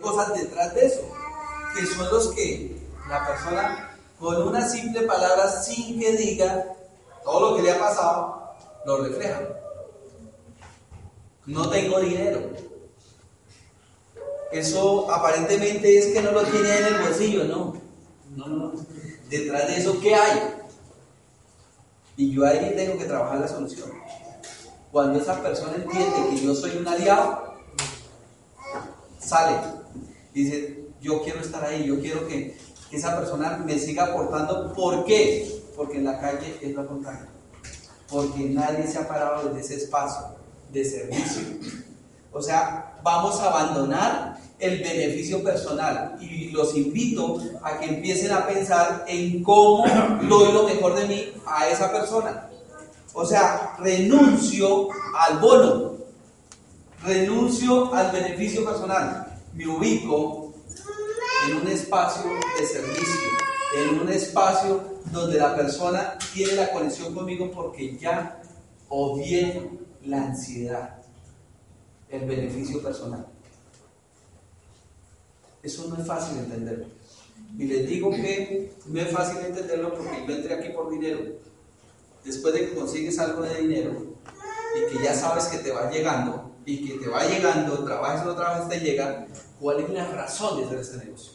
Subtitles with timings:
[0.00, 1.02] cosas detrás de eso,
[1.76, 2.76] que son los que
[3.08, 6.74] la persona con una simple palabra, sin que diga
[7.22, 8.54] todo lo que le ha pasado,
[8.84, 9.42] lo refleja.
[11.44, 12.40] No tengo dinero.
[14.52, 17.76] Eso aparentemente es que no lo tiene en el bolsillo, no.
[18.34, 18.72] No, no.
[19.28, 20.54] Detrás de eso, ¿qué hay?
[22.16, 23.90] Y yo ahí tengo que trabajar la solución.
[24.90, 27.55] Cuando esa persona entiende que yo soy un aliado,
[29.26, 29.76] sale
[30.32, 32.56] dice, yo quiero estar ahí, yo quiero que,
[32.92, 34.72] esa persona me siga aportando.
[34.72, 35.60] ¿Por qué?
[35.74, 37.26] Porque en la calle es lo contrario.
[38.08, 40.36] Porque nadie se ha parado desde ese espacio
[40.72, 41.42] de servicio.
[42.32, 48.46] O sea, vamos a abandonar el beneficio personal y los invito a que empiecen a
[48.46, 49.84] pensar en cómo
[50.28, 52.48] doy lo mejor de mí a esa persona.
[53.12, 54.88] O sea, renuncio
[55.18, 55.95] al bono,
[57.06, 60.52] renuncio al beneficio personal me ubico
[61.48, 63.30] en un espacio de servicio,
[63.76, 68.42] en un espacio donde la persona tiene la conexión conmigo porque ya
[68.88, 69.70] obvié
[70.04, 70.98] la ansiedad,
[72.10, 73.26] el beneficio personal.
[75.62, 76.86] Eso no es fácil de entenderlo.
[77.58, 81.20] Y les digo que no es fácil entenderlo porque yo entré aquí por dinero.
[82.24, 83.92] Después de que consigues algo de dinero
[84.76, 88.24] y que ya sabes que te va llegando y que te va llegando, trabajes o
[88.26, 89.26] no trabajes, te llega,
[89.60, 91.32] cuál es la razón de hacer este negocio.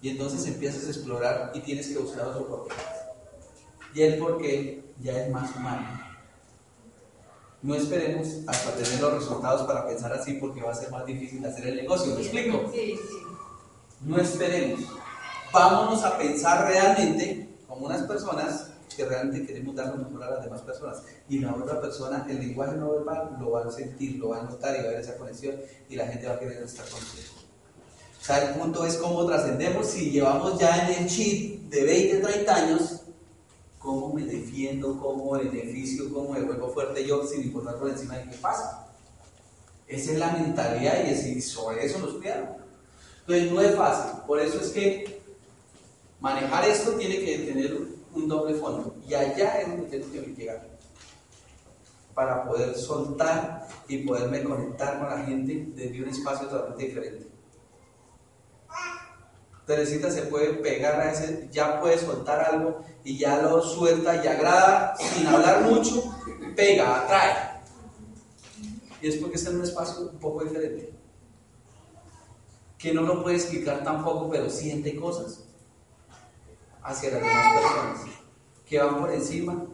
[0.00, 2.74] Y entonces empiezas a explorar y tienes que buscar otro porqué.
[3.94, 5.86] Y el porqué ya es más humano.
[7.62, 11.44] No esperemos hasta tener los resultados para pensar así porque va a ser más difícil
[11.44, 12.14] hacer el negocio.
[12.14, 12.70] ¿Me explico?
[12.72, 13.16] Sí, sí.
[14.00, 14.80] No esperemos.
[15.52, 20.44] Vámonos a pensar realmente como unas personas que realmente queremos dar lo mejor a las
[20.44, 21.02] demás personas.
[21.28, 24.42] Y la otra persona, el lenguaje no verbal, lo va a sentir, lo va a
[24.44, 25.56] notar y va a ver esa conexión
[25.88, 27.34] y la gente va a querer estar contigo.
[28.20, 32.18] O sea, el punto es cómo trascendemos si llevamos ya en el chip de 20,
[32.20, 33.00] 30 años,
[33.78, 38.30] cómo me defiendo, cómo beneficio, cómo me juego fuerte yo sin importar por encima de
[38.30, 38.86] qué pasa.
[39.86, 42.56] Esa es la mentalidad y sobre eso nos cuidamos.
[43.20, 45.20] Entonces no es fácil, por eso es que
[46.20, 47.78] manejar esto tiene que tener
[48.14, 48.96] un doble fondo.
[49.06, 50.68] Y allá es donde tengo que llegar.
[52.14, 57.26] Para poder soltar y poderme conectar con la gente desde un espacio totalmente diferente.
[59.66, 64.28] Teresita se puede pegar a ese, ya puede soltar algo y ya lo suelta y
[64.28, 66.02] agrada sin hablar mucho,
[66.54, 67.62] pega, atrae.
[69.00, 70.92] Y es porque está en un espacio un poco diferente.
[72.76, 75.44] Que no lo puede explicar tampoco, pero siente cosas
[76.84, 78.00] hacia las demás personas
[78.68, 79.66] que van por encima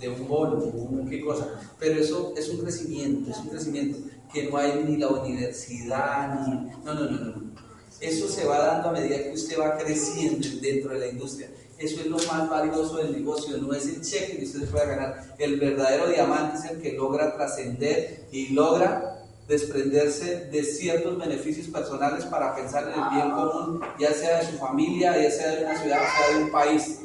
[0.00, 1.60] de un bono, un qué cosa.
[1.78, 3.98] Pero eso es un crecimiento, es un crecimiento
[4.32, 6.70] que no hay ni la universidad, ni...
[6.84, 7.54] No, no, no, no.
[8.00, 11.48] Eso se va dando a medida que usted va creciendo dentro de la industria.
[11.78, 14.86] Eso es lo más valioso del negocio, no es el cheque que usted se pueda
[14.86, 15.34] ganar.
[15.38, 19.13] El verdadero diamante es el que logra trascender y logra
[19.46, 24.58] desprenderse de ciertos beneficios personales para pensar en el bien común, ya sea de su
[24.58, 27.00] familia, ya sea de una ciudad, ya sea de un país,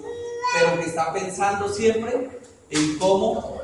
[0.58, 2.40] pero que está pensando siempre
[2.70, 3.60] en cómo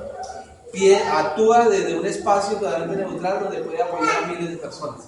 [1.12, 5.06] actúa desde un espacio totalmente neutral donde puede apoyar a miles de personas.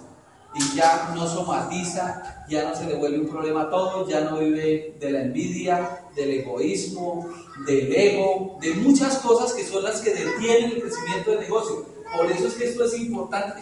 [0.56, 4.40] Y ya no somatiza, ya no se le vuelve un problema a todo, ya no
[4.40, 7.30] vive de la envidia, del egoísmo,
[7.68, 12.32] del ego, de muchas cosas que son las que detienen el crecimiento del negocio por
[12.32, 13.62] eso es que esto es importante.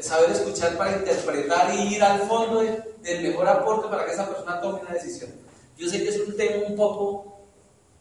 [0.00, 4.60] Saber escuchar para interpretar y ir al fondo del mejor aporte para que esa persona
[4.60, 5.30] tome una decisión.
[5.76, 7.36] Yo sé que es un tema un poco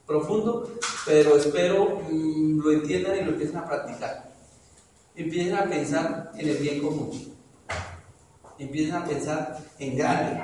[0.05, 0.69] profundo,
[1.05, 4.31] pero espero mm, lo entiendan y lo empiecen a practicar.
[5.15, 7.35] Empiecen a pensar en el bien común.
[8.59, 10.41] Empiecen a pensar en grande.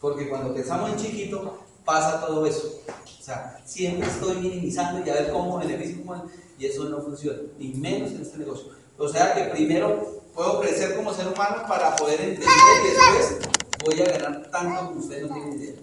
[0.00, 2.80] Porque cuando pensamos en chiquito, pasa todo eso.
[2.86, 6.24] O sea, siempre estoy minimizando y a ver cómo beneficio, cómo
[6.58, 8.72] y eso no funciona, ni menos en este negocio.
[8.98, 13.38] O sea que primero puedo crecer como ser humano para poder entender y después
[13.84, 15.74] voy a ganar tanto como ustedes no tienen idea.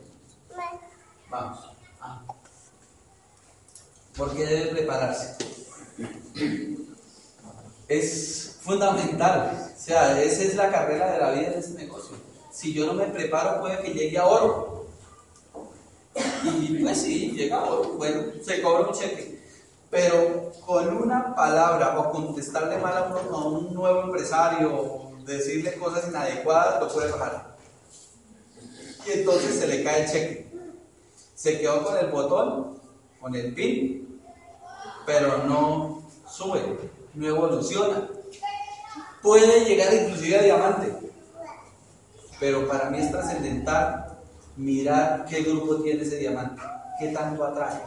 [1.30, 1.60] Vamos.
[2.00, 2.22] Ah.
[4.16, 5.36] ¿Por qué debe prepararse?
[7.88, 9.72] Es fundamental.
[9.76, 12.16] O sea, esa es la carrera de la vida en este negocio.
[12.52, 14.79] Si yo no me preparo, puede que llegue a oro.
[16.44, 17.64] Y pues sí, llega.
[17.98, 19.40] Bueno, se cobra un cheque.
[19.90, 26.08] Pero con una palabra o contestarle mal a, a un nuevo empresario o decirle cosas
[26.08, 27.56] inadecuadas, lo puede bajar.
[29.08, 30.52] Y entonces se le cae el cheque.
[31.34, 32.80] Se quedó con el botón,
[33.20, 34.22] con el pin,
[35.06, 36.62] pero no sube,
[37.16, 38.08] no evoluciona.
[39.22, 40.94] Puede llegar inclusive a diamante.
[42.40, 44.09] Pero para mí es trascendental
[44.58, 46.62] mirar qué grupo tiene ese diamante,
[47.00, 47.82] qué tanto atrae.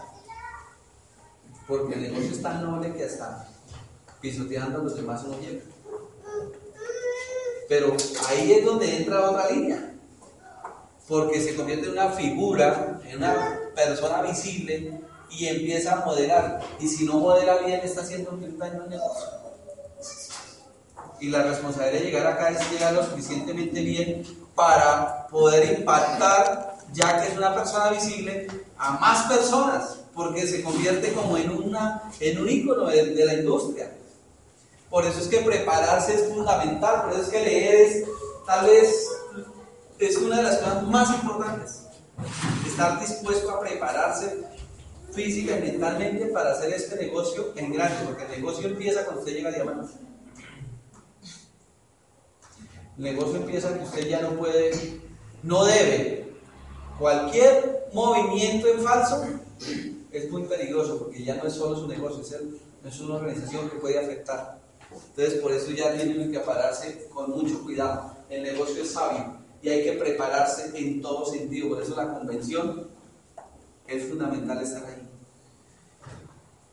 [1.67, 3.49] Porque el negocio es tan noble que hasta
[4.21, 5.63] pisoteando a los demás uno llega.
[7.69, 7.97] Pero
[8.29, 9.95] ahí es donde entra otra línea.
[11.09, 15.01] Porque se convierte en una figura, en una persona visible
[15.31, 16.61] y empieza a modelar.
[16.81, 19.29] Y si no modela bien, está haciendo un daño al negocio.
[21.21, 24.23] Y la responsabilidad de llegar acá es llegar lo suficientemente bien
[24.55, 28.47] para poder impactar, ya que es una persona visible,
[28.79, 33.35] a más personas, porque se convierte como en, una, en un ícono de, de la
[33.35, 33.91] industria.
[34.91, 38.05] Por eso es que prepararse es fundamental, por eso es que leer es
[38.47, 39.09] tal vez
[39.99, 41.83] es una de las cosas más importantes.
[42.67, 44.45] Estar dispuesto a prepararse
[45.13, 49.35] física y mentalmente para hacer este negocio en grande, porque el negocio empieza cuando usted
[49.35, 49.97] llega a diamantes.
[52.99, 55.01] El negocio empieza cuando usted ya no puede,
[55.43, 56.33] no debe.
[56.99, 59.25] Cualquier movimiento en falso
[60.11, 62.23] es muy peligroso porque ya no es solo su negocio,
[62.85, 64.61] es, una organización que puede afectar.
[64.91, 68.17] Entonces, por eso ya tienen que pararse con mucho cuidado.
[68.29, 71.71] El negocio es sabio y hay que prepararse en todo sentido.
[71.71, 72.89] Por eso la convención
[73.87, 75.09] es fundamental estar ahí.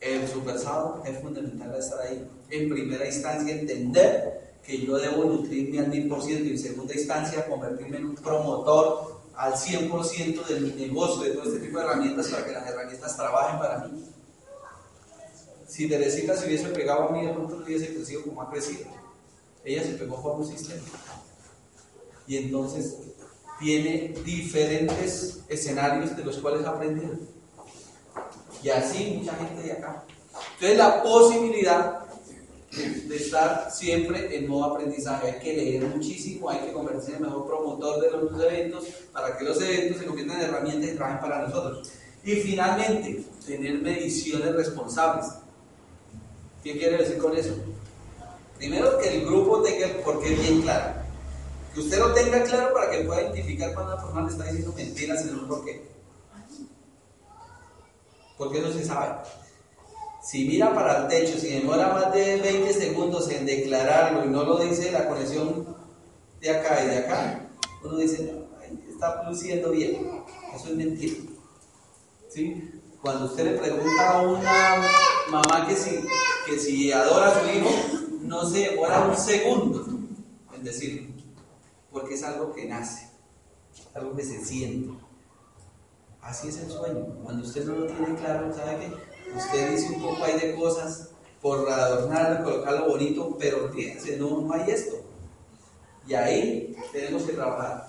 [0.02, 2.28] El supersado es fundamental estar ahí.
[2.50, 6.94] En primera instancia, entender que yo debo nutrirme al mil por ciento y en segunda
[6.94, 11.86] instancia, convertirme en un promotor al 100% de mi negocio, de todo este tipo de
[11.86, 14.06] herramientas para que las herramientas trabajen para mí.
[15.68, 18.86] Si Teresita se hubiese pegado a mí, de pronto no hubiese crecido como ha crecido.
[19.64, 20.84] Ella se pegó por un sistema.
[22.28, 22.96] Y entonces
[23.60, 27.16] tiene diferentes escenarios de los cuales ha aprendido.
[28.62, 30.04] Y así mucha gente de acá.
[30.54, 31.99] Entonces la posibilidad
[32.72, 35.32] de estar siempre en modo aprendizaje.
[35.32, 39.38] Hay que leer muchísimo, hay que convertirse en el mejor promotor de los eventos para
[39.38, 41.92] que los eventos se conviertan en herramientas y trabajen para nosotros.
[42.24, 45.26] Y finalmente, tener mediciones responsables.
[46.64, 47.56] ¿Qué quiere decir con eso?
[48.58, 51.00] Primero que el grupo tenga el porqué bien claro.
[51.74, 54.74] Que usted lo tenga claro para que pueda identificar cuando una persona le está diciendo
[54.76, 55.88] mentiras en un porqué.
[58.38, 59.16] Porque no se sabe.
[60.22, 64.44] Si mira para el techo, si demora más de 20 segundos en declararlo y no
[64.44, 65.78] lo dice la conexión
[66.42, 67.50] de acá y de acá,
[67.84, 68.34] uno dice,
[68.90, 70.24] está luciendo bien.
[70.54, 71.16] Eso es mentira.
[72.30, 72.70] ¿Sí?
[73.02, 74.88] Cuando usted le pregunta a una
[75.32, 76.00] mamá que si,
[76.46, 77.70] que si adora a su hijo,
[78.22, 79.86] no se demora un segundo
[80.54, 81.08] en decirlo,
[81.92, 83.10] porque es algo que nace,
[83.94, 84.94] algo que se siente.
[86.22, 87.06] Así es el sueño.
[87.24, 89.19] Cuando usted no lo tiene claro, ¿sabe qué?
[89.36, 91.10] Usted dice un poco ahí de cosas
[91.42, 94.98] por adornar, colocarlo bonito, pero fíjense, no, no hay esto.
[96.08, 97.88] Y ahí tenemos que trabajar.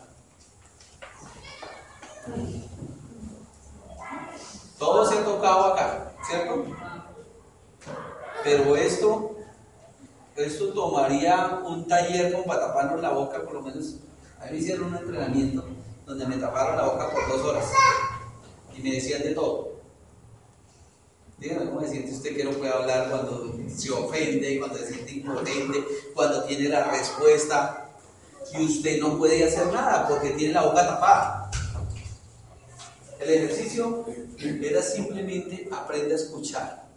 [4.79, 6.65] Todo se ha tocado acá, ¿cierto?
[8.45, 9.37] Pero esto,
[10.37, 13.97] esto tomaría un taller con para taparnos la boca, por lo menos.
[14.39, 15.65] A mí me hicieron un entrenamiento
[16.07, 17.71] donde me taparon la boca por dos horas
[18.75, 19.70] y me decían de todo.
[21.41, 25.13] Dígame cómo se siente usted que no puede hablar cuando se ofende, cuando se siente
[25.13, 27.89] impotente, cuando tiene la respuesta
[28.53, 31.51] y usted no puede hacer nada porque tiene la boca tapada.
[33.19, 34.05] El ejercicio
[34.39, 36.89] era simplemente aprende a escuchar,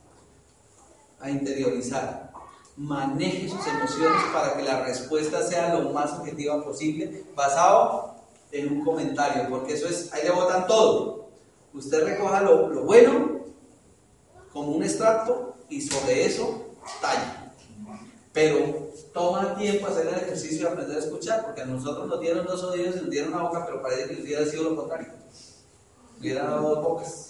[1.22, 2.34] a interiorizar,
[2.76, 8.16] maneje sus emociones para que la respuesta sea lo más objetiva posible, basado
[8.52, 11.30] en un comentario, porque eso es, ahí le botan todo.
[11.74, 13.34] Usted recoja lo, lo bueno
[14.54, 17.52] como un extracto y sobre eso talla.
[18.32, 22.46] Pero toma tiempo hacer el ejercicio y aprender a escuchar, porque a nosotros nos dieron
[22.46, 25.08] dos oídos y nos dieron una boca, pero parece que hubiera sido lo contrario.
[26.20, 27.28] Hubiera dado dos bocas.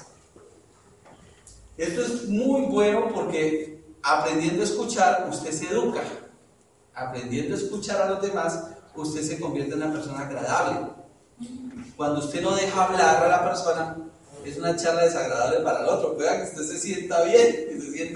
[1.77, 6.01] Esto es muy bueno porque aprendiendo a escuchar, usted se educa.
[6.93, 8.65] Aprendiendo a escuchar a los demás,
[8.95, 10.91] usted se convierte en una persona agradable.
[11.97, 13.97] Cuando usted no deja hablar a la persona,
[14.45, 16.15] es una charla desagradable para el otro.
[16.15, 18.11] Pueda que usted se sienta bien y se sienta